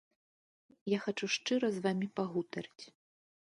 Я 0.95 0.99
хачу 1.03 1.29
шчыра 1.35 1.69
з 1.77 1.85
вамі 1.85 2.07
пагутарыць. 2.19 2.83